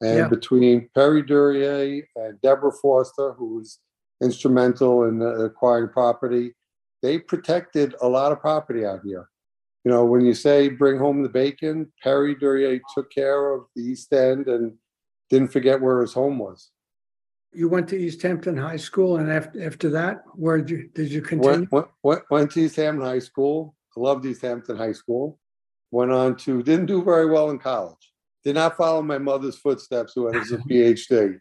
And 0.00 0.18
Yeah. 0.18 0.28
between 0.28 0.88
Perry 0.94 1.22
Duryea 1.22 2.04
and 2.16 2.40
Deborah 2.40 2.72
Foster, 2.72 3.32
who 3.32 3.56
was 3.56 3.80
instrumental 4.22 5.04
in 5.04 5.22
acquiring 5.22 5.88
property, 5.88 6.54
they 7.02 7.18
protected 7.18 7.94
a 8.00 8.08
lot 8.08 8.32
of 8.32 8.40
property 8.40 8.84
out 8.84 9.00
here. 9.04 9.28
You 9.84 9.92
know, 9.92 10.04
when 10.04 10.22
you 10.22 10.34
say 10.34 10.68
bring 10.68 10.98
home 10.98 11.22
the 11.22 11.28
bacon, 11.28 11.92
Perry 12.02 12.34
Duryea 12.34 12.80
took 12.94 13.10
care 13.10 13.52
of 13.52 13.66
the 13.74 13.82
East 13.82 14.12
End 14.12 14.48
and 14.48 14.76
didn't 15.30 15.52
forget 15.52 15.80
where 15.80 16.00
his 16.00 16.12
home 16.12 16.38
was. 16.38 16.70
You 17.52 17.68
went 17.68 17.88
to 17.88 17.96
East 17.96 18.20
Hampton 18.20 18.56
High 18.56 18.76
School, 18.76 19.16
and 19.16 19.30
after 19.32 19.62
after 19.62 19.88
that, 19.90 20.22
where 20.34 20.58
did 20.58 20.70
you 20.70 20.88
did 20.88 21.10
you 21.10 21.22
continue? 21.22 21.66
Went, 21.70 21.88
went, 22.02 22.22
went 22.30 22.50
to 22.52 22.60
East 22.60 22.76
Hampton 22.76 23.06
High 23.06 23.20
School. 23.20 23.74
I 23.96 24.00
loved 24.00 24.26
East 24.26 24.42
Hampton 24.42 24.76
High 24.76 24.92
School. 24.92 25.38
Went 25.90 26.12
on 26.12 26.36
to, 26.36 26.62
didn't 26.62 26.86
do 26.86 27.02
very 27.02 27.24
well 27.24 27.48
in 27.50 27.58
college. 27.58 28.12
Did 28.48 28.54
not 28.54 28.78
follow 28.78 29.02
my 29.02 29.18
mother's 29.18 29.58
footsteps, 29.58 30.14
who 30.14 30.32
has 30.32 30.52
a 30.52 30.56
PhD. 30.56 31.38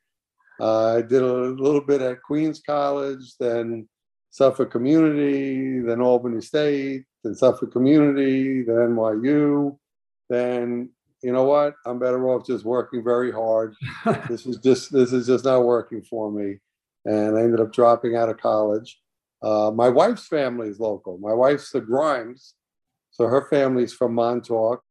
Uh, 0.59 0.95
I 0.95 1.01
did 1.01 1.21
a 1.21 1.25
little 1.25 1.79
bit 1.79 2.01
at 2.01 2.21
Queens 2.21 2.59
College, 2.59 3.23
then 3.39 3.87
Suffolk 4.29 4.71
Community, 4.71 5.79
then 5.79 6.01
Albany 6.01 6.41
State, 6.41 7.05
then 7.23 7.33
Suffolk 7.33 7.71
Community, 7.71 8.61
then 8.61 8.75
NYU. 8.75 9.77
Then, 10.29 10.89
you 11.23 11.31
know 11.31 11.45
what? 11.45 11.75
I'm 11.85 11.97
better 11.97 12.27
off 12.27 12.45
just 12.45 12.65
working 12.65 13.05
very 13.05 13.31
hard 13.31 13.73
this 14.27 14.45
is 14.45 14.57
just 14.57 14.91
this 14.91 15.13
is 15.13 15.27
just 15.27 15.45
not 15.45 15.63
working 15.63 16.01
for 16.01 16.29
me 16.29 16.57
and 17.05 17.37
i 17.37 17.41
ended 17.41 17.61
up 17.61 17.71
dropping 17.71 18.17
out 18.17 18.27
of 18.27 18.37
college 18.37 18.99
uh, 19.43 19.71
my 19.73 19.87
wife's 19.87 20.27
family 20.27 20.67
is 20.67 20.81
local 20.81 21.17
my 21.19 21.33
wife's 21.33 21.71
the 21.71 21.79
grimes 21.79 22.55
so 23.11 23.27
her 23.27 23.47
family's 23.49 23.93
from 23.93 24.13
montauk 24.13 24.83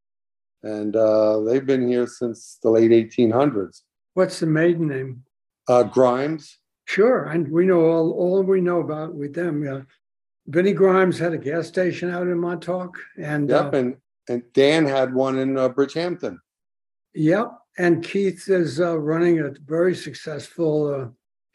and 0.67 0.97
uh, 0.97 1.41
they've 1.41 1.67
been 1.67 1.87
here 1.89 2.07
since 2.07 2.59
the 2.63 2.71
late 2.71 2.91
1800s 2.91 3.83
What's 4.15 4.41
the 4.41 4.47
maiden 4.47 4.89
name? 4.89 5.25
uh, 5.69 5.83
grimes 5.83 6.59
Sure, 6.89 7.25
and 7.25 7.51
we 7.51 7.67
know 7.67 7.81
all 7.81 8.13
all 8.13 8.43
we 8.45 8.61
know 8.61 8.79
about 8.79 9.13
with 9.13 9.35
them. 9.35 9.65
Yeah, 9.65 9.81
Vinnie 10.47 10.73
Grimes 10.73 11.19
had 11.19 11.33
a 11.33 11.39
gas 11.39 11.67
station 11.67 12.11
out 12.11 12.29
in 12.29 12.39
Montauk, 12.39 12.97
and 13.19 13.51
yep 13.51 13.75
uh, 13.75 13.77
and 13.77 13.97
and 14.29 14.43
dan 14.53 14.87
had 14.87 15.13
one 15.13 15.37
in 15.39 15.59
uh, 15.59 15.69
bridgehampton 15.69 16.39
Yep. 17.17 17.53
And 17.79 18.05
Keith 18.05 18.49
is 18.49 18.81
uh, 18.81 18.99
running 18.99 19.41
a 19.41 19.51
very 19.67 19.95
successful, 19.95 20.95
uh, 20.95 21.09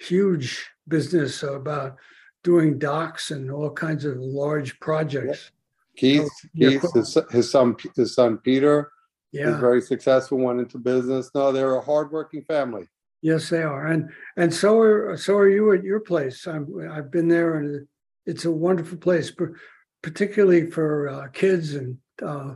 huge 0.04 0.68
business 0.88 1.44
about 1.44 1.98
doing 2.44 2.80
docks 2.80 3.32
and 3.32 3.52
all 3.52 3.70
kinds 3.72 4.04
of 4.06 4.18
large 4.18 4.80
projects. 4.80 5.52
keith, 5.96 6.28
keith 6.58 6.84
his, 6.94 7.18
his 7.32 7.52
son 7.52 7.76
his 7.96 8.16
son 8.16 8.38
peter 8.38 8.92
is 9.34 9.40
Yeah. 9.40 9.60
very 9.60 9.82
successful 9.82 10.38
went 10.38 10.60
into 10.60 10.78
business 10.78 11.30
no 11.34 11.52
they're 11.52 11.76
a 11.76 11.82
hardworking 11.82 12.44
family 12.44 12.88
Yes, 13.24 13.50
they 13.50 13.62
are. 13.62 13.86
And 13.86 14.10
and 14.36 14.52
so 14.52 14.80
are 14.80 15.16
so 15.16 15.36
are 15.38 15.48
you 15.48 15.72
at 15.74 15.84
your 15.84 16.00
place. 16.00 16.48
I'm, 16.48 16.66
I've 16.92 17.12
been 17.12 17.28
there, 17.28 17.58
and 17.60 17.86
it's 18.26 18.46
a 18.46 18.52
wonderful 18.52 18.98
place, 18.98 19.30
par- 19.30 19.54
particularly 20.02 20.72
for 20.72 21.08
uh, 21.08 21.28
kids 21.28 21.76
and 21.76 21.98
uh, 22.26 22.56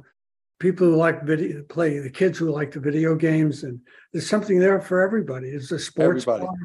people 0.60 0.88
who 0.88 0.96
like 0.96 1.22
video 1.24 1.62
play. 1.70 2.00
The 2.00 2.10
kids 2.10 2.40
who 2.40 2.50
like 2.50 2.72
the 2.72 2.80
video 2.80 3.14
games, 3.14 3.64
and 3.64 3.80
there's 4.12 4.28
something 4.28 4.58
there 4.58 4.82
for 4.82 5.02
everybody. 5.04 5.50
It's 5.50 5.72
a 5.72 5.78
sports 5.78 6.24
Everybody. 6.24 6.46
bar. 6.48 6.56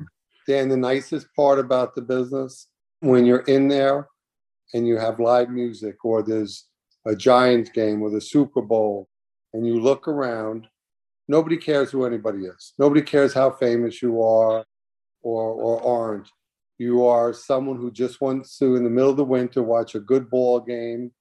Dan, 0.48 0.70
the 0.70 0.78
nicest 0.78 1.26
part 1.36 1.58
about 1.58 1.94
the 1.94 2.00
business 2.00 2.68
when 3.00 3.26
you're 3.26 3.44
in 3.56 3.68
there 3.68 4.08
and 4.72 4.88
you 4.88 4.96
have 4.96 5.20
live 5.20 5.50
music 5.50 6.02
or 6.06 6.22
there's 6.22 6.66
a 7.06 7.14
Giants 7.14 7.68
game 7.68 8.00
or 8.00 8.08
the 8.08 8.20
Super 8.22 8.62
Bowl 8.62 9.08
and 9.52 9.66
you 9.66 9.80
look 9.80 10.08
around, 10.08 10.68
nobody 11.28 11.56
cares 11.56 11.90
who 11.90 12.04
anybody 12.04 12.44
is. 12.44 12.74
Nobody 12.78 13.02
cares 13.02 13.32
how 13.32 13.50
famous 13.50 14.02
you 14.02 14.22
are 14.22 14.64
or, 15.22 15.52
or 15.52 15.86
aren't. 15.86 16.28
You 16.78 17.04
are 17.04 17.32
someone 17.32 17.76
who 17.76 17.90
just 17.90 18.20
wants 18.20 18.56
to, 18.58 18.76
in 18.76 18.84
the 18.84 18.90
middle 18.90 19.10
of 19.10 19.16
the 19.16 19.24
winter, 19.24 19.62
watch 19.62 19.94
a 19.94 20.00
good 20.00 20.30
ball 20.30 20.60
game. 20.60 21.12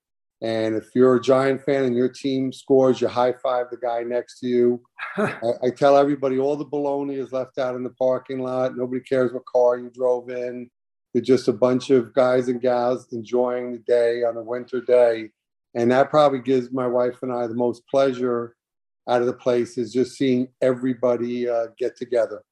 And 0.42 0.74
if 0.76 0.96
you're 0.96 1.16
a 1.16 1.22
Giant 1.22 1.64
fan 1.66 1.84
and 1.84 1.96
your 1.96 2.08
team 2.08 2.54
scores, 2.54 3.02
you 3.02 3.10
high 3.10 3.34
five 3.44 3.66
the 3.70 3.78
guy 3.78 4.04
next 4.04 4.40
to 4.40 4.48
you. 4.48 4.82
I, 5.18 5.34
I 5.64 5.70
tell 5.70 5.98
everybody 5.98 6.40
all 6.40 6.56
the 6.56 6.66
baloney 6.66 7.18
is 7.18 7.34
left 7.34 7.58
out 7.58 7.76
in 7.76 7.84
the 7.84 7.90
parking 7.90 8.40
lot. 8.40 8.78
Nobody 8.78 9.02
cares 9.02 9.34
what 9.34 9.46
car 9.46 9.78
you 9.78 9.92
drove 9.94 10.30
in. 10.30 10.70
You're 11.14 11.24
just 11.24 11.48
a 11.48 11.54
bunch 11.54 11.90
of 11.90 12.14
guys 12.14 12.48
and 12.48 12.62
gals 12.62 13.12
enjoying 13.12 13.74
the 13.74 13.80
day 13.80 14.24
on 14.24 14.38
a 14.38 14.42
winter 14.42 14.80
day. 14.80 15.32
And 15.76 15.92
that 15.92 16.10
probably 16.10 16.40
gives 16.40 16.72
my 16.72 16.88
wife 16.88 17.22
and 17.22 17.32
I 17.32 17.46
the 17.48 17.54
most 17.54 17.84
pleasure 17.88 18.56
out 19.08 19.22
of 19.22 19.28
the 19.28 19.34
place 19.34 19.78
is 19.78 19.92
just 19.94 20.18
seeing 20.18 20.48
everybody 20.62 21.48
uh, 21.50 21.68
get 21.78 21.96
together 21.98 22.44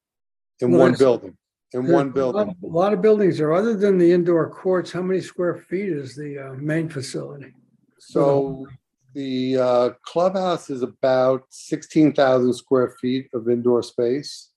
in 0.60 0.70
Well, 0.72 0.80
one 0.80 0.94
building. 0.94 1.36
In 1.72 1.86
one 1.88 1.92
a 1.92 2.08
lot- 2.08 2.14
building. 2.14 2.56
A 2.64 2.66
lot 2.66 2.92
of 2.92 3.02
buildings 3.02 3.38
there. 3.38 3.52
Other 3.52 3.74
than 3.76 3.98
the 3.98 4.10
indoor 4.12 4.48
courts, 4.50 4.90
how 4.92 5.02
many 5.02 5.20
square 5.20 5.56
feet 5.56 5.88
is 5.90 6.16
the 6.16 6.38
uh, 6.38 6.52
main 6.54 6.88
facility? 6.88 7.52
So 7.98 8.66
the 9.14 9.58
uh, 9.58 9.90
clubhouse 10.02 10.70
is 10.70 10.82
about 10.82 11.42
16,000 11.50 12.52
square 12.54 12.96
feet 13.00 13.28
of 13.34 13.48
indoor 13.48 13.82
space. 13.82 14.50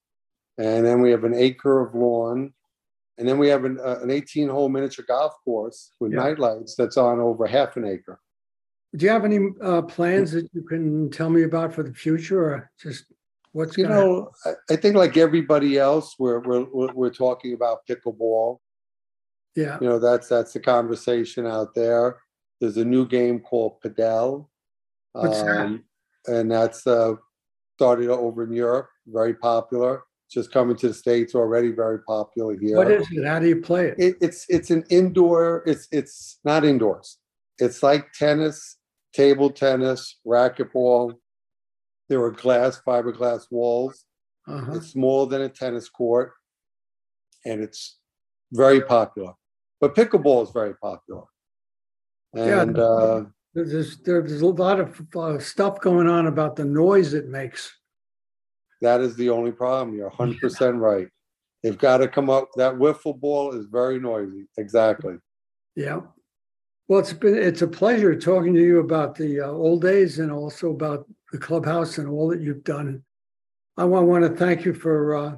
And 0.57 0.85
then 0.85 1.01
we 1.01 1.11
have 1.11 1.23
an 1.23 1.33
acre 1.35 1.81
of 1.85 1.95
lawn. 1.95 2.53
And 3.17 3.27
then 3.27 3.37
we 3.37 3.49
have 3.49 3.65
an, 3.65 3.79
uh, 3.79 3.99
an 4.01 4.09
18 4.09 4.47
hole 4.49 4.69
miniature 4.69 5.05
golf 5.07 5.33
course 5.43 5.91
with 5.99 6.13
Yeah. 6.13 6.19
night 6.19 6.39
lights 6.39 6.75
that's 6.75 6.97
on 6.97 7.19
over 7.19 7.45
half 7.45 7.75
an 7.77 7.85
acre. 7.85 8.19
Do 8.95 9.05
you 9.05 9.11
have 9.11 9.23
any 9.25 9.39
uh, 9.63 9.83
plans 9.83 10.31
that 10.33 10.49
you 10.53 10.63
can 10.63 11.09
tell 11.09 11.29
me 11.29 11.43
about 11.43 11.73
for 11.73 11.83
the 11.83 11.93
future, 11.93 12.43
or 12.43 12.71
just 12.81 13.05
what's 13.53 13.77
You 13.77 13.87
know, 13.87 14.31
I, 14.45 14.51
I 14.71 14.75
think 14.75 14.95
like 14.95 15.15
everybody 15.15 15.77
else, 15.77 16.15
we're, 16.19 16.39
we're, 16.39 16.65
we're 16.73 16.93
we're 16.93 17.09
talking 17.09 17.53
about 17.53 17.85
pickleball. 17.89 18.59
Yeah, 19.55 19.77
You 19.81 19.87
know, 19.87 19.99
that's 19.99 20.27
that's 20.27 20.53
the 20.53 20.59
conversation 20.59 21.45
out 21.47 21.73
there. 21.75 22.17
There's 22.59 22.77
a 22.77 22.85
new 22.85 23.05
game 23.07 23.39
called 23.39 23.81
Padel. 23.81 24.47
What's 25.13 25.41
that? 25.41 25.57
Um, 25.65 25.83
And 26.27 26.51
that's 26.51 26.85
uh, 26.85 27.15
started 27.75 28.09
over 28.09 28.43
in 28.43 28.53
Europe, 28.53 28.89
very 29.07 29.33
popular. 29.33 30.03
Just 30.29 30.53
coming 30.53 30.77
to 30.77 30.87
the 30.89 30.93
States 30.93 31.35
already, 31.35 31.71
very 31.71 31.99
popular 32.03 32.57
here. 32.57 32.77
what 32.77 32.89
is 32.91 33.05
it? 33.11 33.25
How 33.25 33.39
do 33.39 33.47
you 33.49 33.59
play 33.61 33.87
it? 33.87 33.95
It, 33.97 34.15
it's 34.21 34.45
it's 34.47 34.69
an 34.69 34.83
indoor. 34.89 35.63
It's 35.65 35.87
it's 35.91 36.39
not 36.45 36.63
indoors. 36.63 37.17
It's 37.57 37.83
like 37.83 38.13
tennis, 38.13 38.77
table 39.13 39.49
tennis, 39.49 40.19
racquetball. 40.25 41.15
There 42.09 42.21
are 42.23 42.31
glass, 42.31 42.81
fiberglass 42.85 43.43
walls. 43.51 44.05
Uh-huh. 44.47 44.73
It's 44.73 44.87
smaller 44.89 45.29
than 45.29 45.41
a 45.41 45.49
tennis 45.49 45.87
court, 45.87 46.33
and 47.45 47.61
it's 47.61 47.99
very 48.51 48.81
popular. 48.81 49.33
But 49.79 49.95
pickleball 49.95 50.43
is 50.43 50.51
very 50.51 50.75
popular. 50.75 51.23
Yeah. 52.35 52.61
And 52.61 52.77
uh, 52.79 53.23
There's, 53.53 53.97
there's 53.97 54.41
a 54.41 54.47
lot 54.47 54.79
of 54.79 55.01
uh, 55.15 55.39
stuff 55.39 55.79
going 55.81 56.07
on 56.07 56.27
about 56.27 56.55
the 56.55 56.65
noise 56.65 57.13
it 57.13 57.27
makes. 57.27 57.71
that 58.81 59.01
is 59.01 59.15
the 59.15 59.29
only 59.29 59.51
problem. 59.51 59.95
You're 59.95 60.09
100% 60.11 60.79
right. 60.79 61.07
They've 61.61 61.77
got 61.77 61.97
to 61.97 62.07
come 62.07 62.29
up. 62.29 62.49
That 62.55 62.73
wiffle 62.73 63.19
ball 63.19 63.53
is 63.53 63.67
very 63.67 63.99
noisy. 63.99 64.47
Exactly. 64.57 65.15
Yeah. 65.75 66.01
Well, 66.91 66.99
it's 66.99 67.13
been, 67.13 67.37
it's 67.37 67.61
a 67.61 67.69
pleasure 67.69 68.13
talking 68.19 68.53
to 68.53 68.59
you 68.59 68.79
about 68.81 69.15
the 69.15 69.39
uh, 69.39 69.47
old 69.47 69.81
days 69.81 70.19
and 70.19 70.29
also 70.29 70.71
about 70.71 71.07
the 71.31 71.37
clubhouse 71.37 71.99
and 71.99 72.09
all 72.09 72.27
that 72.27 72.41
you've 72.41 72.65
done. 72.65 73.01
I 73.77 73.85
want, 73.85 74.07
want 74.07 74.25
to 74.25 74.37
thank 74.37 74.65
you 74.65 74.73
for 74.73 75.15
uh, 75.15 75.35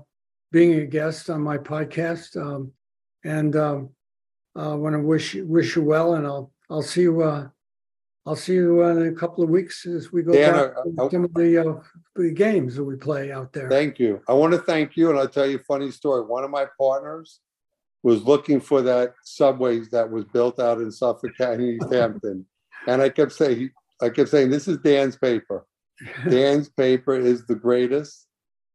being 0.51 0.79
a 0.79 0.85
guest 0.87 1.29
on 1.29 1.41
my 1.41 1.59
podcast. 1.59 2.41
Um, 2.41 2.71
and 3.23 3.55
um, 3.55 3.89
I 4.55 4.73
want 4.73 4.95
to 4.95 4.99
wish 4.99 5.35
you, 5.35 5.45
wish 5.45 5.75
you 5.75 5.83
well, 5.83 6.15
and 6.15 6.25
I'll, 6.25 6.51
I'll 6.71 6.81
see 6.81 7.03
you, 7.03 7.21
uh, 7.21 7.49
I'll 8.25 8.35
see 8.35 8.55
you 8.55 8.83
uh, 8.83 8.95
in 8.95 9.09
a 9.09 9.11
couple 9.11 9.43
of 9.43 9.51
weeks 9.51 9.85
as 9.85 10.11
we 10.11 10.23
go 10.23 10.31
Dan, 10.33 10.53
back 10.53 10.71
I- 10.75 11.03
to 11.03 11.09
some 11.11 11.25
of 11.25 11.35
the, 11.35 11.69
uh, 11.69 11.83
the 12.15 12.31
games 12.31 12.77
that 12.77 12.83
we 12.83 12.95
play 12.95 13.31
out 13.31 13.53
there. 13.53 13.69
Thank 13.69 13.99
you. 13.99 14.23
I 14.27 14.33
want 14.33 14.53
to 14.53 14.59
thank 14.59 14.97
you, 14.97 15.11
and 15.11 15.19
I'll 15.19 15.27
tell 15.27 15.45
you 15.45 15.57
a 15.57 15.63
funny 15.65 15.91
story. 15.91 16.25
One 16.25 16.43
of 16.43 16.49
my 16.49 16.65
partners 16.79 17.41
was 18.03 18.23
looking 18.23 18.59
for 18.59 18.81
that 18.81 19.15
subway 19.23 19.79
that 19.91 20.11
was 20.11 20.25
built 20.25 20.59
out 20.59 20.79
in 20.79 20.91
Suffolk 20.91 21.31
County, 21.37 21.75
East 21.75 21.91
Hampton, 21.91 22.45
and 22.87 23.01
I 23.01 23.09
kept 23.09 23.31
saying, 23.31 23.71
I 24.01 24.09
kept 24.09 24.29
saying, 24.29 24.49
"This 24.49 24.67
is 24.67 24.77
Dan's 24.79 25.15
paper. 25.15 25.65
Dan's 26.29 26.69
paper 26.69 27.15
is 27.15 27.45
the 27.47 27.55
greatest, 27.55 28.27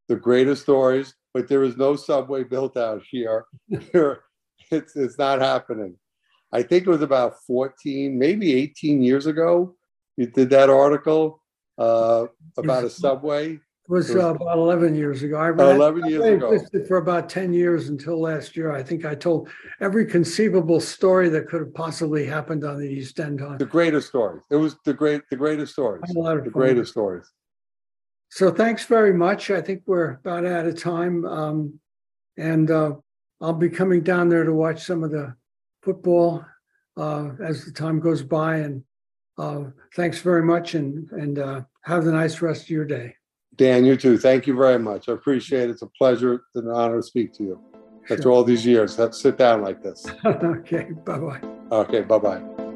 the 0.09 0.17
greatest 0.17 0.63
stories, 0.63 1.15
but 1.35 1.49
there 1.49 1.63
is 1.63 1.77
no 1.77 1.95
subway 1.95 2.45
built 2.45 2.77
out 2.77 3.03
here. 3.11 3.45
Here, 3.93 4.23
it's 4.71 4.97
it's 4.97 5.19
not 5.19 5.41
happening." 5.41 5.97
I 6.51 6.63
think 6.63 6.87
it 6.87 6.91
was 6.91 7.03
about 7.03 7.35
14, 7.47 8.19
maybe 8.19 8.55
18 8.55 9.03
years 9.03 9.27
ago. 9.27 9.77
You 10.17 10.27
did 10.27 10.51
that 10.51 10.71
article 10.71 11.43
uh, 11.77 12.27
about 12.57 12.85
a 12.85 12.91
subway. 12.91 13.61
It 13.89 13.93
was 13.93 14.15
uh, 14.15 14.35
about 14.35 14.59
11 14.59 14.95
years 14.95 15.23
ago. 15.23 15.39
I 15.39 15.49
read 15.49 15.77
11 15.77 16.11
years 16.11 16.23
I 16.23 16.29
ago. 16.29 16.59
for 16.87 16.99
about 16.99 17.31
10 17.31 17.55
years 17.55 17.89
until 17.89 18.21
last 18.21 18.55
year. 18.55 18.71
I 18.71 18.83
think 18.83 19.07
I 19.07 19.15
told 19.15 19.49
every 19.81 20.05
conceivable 20.05 20.79
story 20.79 21.31
that 21.31 21.49
could 21.49 21.61
have 21.61 21.73
possibly 21.73 22.27
happened 22.27 22.65
on 22.65 22.79
the 22.79 22.87
East 22.87 23.19
End. 23.19 23.41
On 23.41 23.57
The 23.57 23.65
greatest 23.65 24.09
stories. 24.09 24.43
It 24.51 24.57
was 24.57 24.77
the 24.85 24.93
great, 24.93 25.23
the 25.31 25.37
greatest 25.37 25.73
stories. 25.73 26.03
a 26.15 26.19
lot 26.19 26.37
of 26.37 26.45
The 26.45 26.51
fun. 26.51 26.61
greatest 26.61 26.91
stories. 26.93 27.33
So 28.29 28.51
thanks 28.51 28.85
very 28.85 29.15
much. 29.15 29.51
I 29.51 29.63
think 29.63 29.85
we're 29.87 30.11
about 30.17 30.45
out 30.45 30.67
of 30.67 30.79
time. 30.79 31.25
Um, 31.25 31.81
and 32.37 32.71
uh, 32.71 32.93
I'll 33.41 33.55
be 33.55 33.71
coming 33.71 34.03
down 34.03 34.29
there 34.29 34.45
to 34.45 34.53
watch 34.53 34.85
some 34.85 35.03
of 35.03 35.13
the 35.13 35.35
football 35.83 36.45
uh, 36.99 37.31
as 37.43 37.65
the 37.65 37.73
time 37.73 38.01
goes 38.01 38.23
by. 38.23 38.57
And 38.57 38.85
uh, 39.39 39.71
thanks 39.97 40.21
very 40.21 40.43
much 40.43 40.75
and, 40.75 41.11
and 41.13 41.39
uh, 41.39 41.63
have 41.85 42.07
a 42.07 42.13
nice 42.13 42.43
rest 42.43 42.65
of 42.65 42.69
your 42.71 42.85
day. 42.85 43.15
Dan, 43.59 43.85
you 43.85 43.97
too. 43.97 44.17
Thank 44.17 44.47
you 44.47 44.57
very 44.57 44.79
much. 44.79 45.09
I 45.09 45.13
appreciate 45.13 45.65
it. 45.65 45.71
It's 45.71 45.83
a 45.83 45.89
pleasure 45.89 46.45
and 46.55 46.69
an 46.69 46.73
honor 46.73 46.97
to 46.97 47.03
speak 47.03 47.35
to 47.35 47.43
you 47.43 47.61
after 48.09 48.31
all 48.31 48.45
these 48.45 48.65
years. 48.65 48.97
Have 48.97 49.11
to 49.11 49.17
sit 49.17 49.37
down 49.37 49.63
like 49.63 49.83
this. 49.83 50.07
okay, 50.25 50.93
bye 51.05 51.19
bye. 51.19 51.41
Okay, 51.71 52.03
bye 52.03 52.19
bye. 52.19 52.68